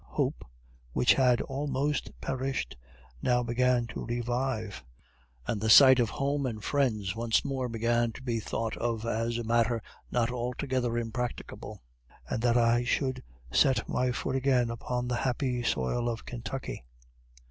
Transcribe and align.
Hope, 0.17 0.43
which 0.93 1.13
had 1.13 1.41
almost 1.41 2.09
perished, 2.21 2.75
now 3.21 3.43
began 3.43 3.85
to 3.89 4.03
revive, 4.03 4.83
and 5.45 5.61
the 5.61 5.69
sight 5.69 5.99
of 5.99 6.09
home 6.09 6.47
and 6.47 6.63
friends 6.63 7.15
once 7.15 7.45
more 7.45 7.69
began 7.69 8.11
to 8.13 8.23
be 8.23 8.39
thought 8.39 8.75
of 8.77 9.05
as 9.05 9.37
a 9.37 9.43
matter 9.43 9.79
not 10.09 10.31
altogether 10.31 10.97
impracticable 10.97 11.83
and 12.27 12.41
that 12.41 12.57
I 12.57 12.83
should 12.83 13.21
set 13.51 13.87
my 13.87 14.11
foot 14.11 14.35
again 14.35 14.71
upon 14.71 15.07
the 15.07 15.17
happy 15.17 15.61
soil 15.61 16.09
of 16.09 16.25
Kentucky. 16.25 16.83